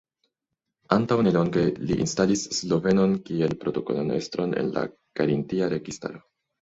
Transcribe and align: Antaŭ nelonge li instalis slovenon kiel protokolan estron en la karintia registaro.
Antaŭ 0.95 1.17
nelonge 1.27 1.65
li 1.89 1.97
instalis 2.07 2.45
slovenon 2.59 3.13
kiel 3.29 3.53
protokolan 3.65 4.11
estron 4.17 4.57
en 4.63 4.73
la 4.79 4.85
karintia 5.21 5.69
registaro. 5.77 6.25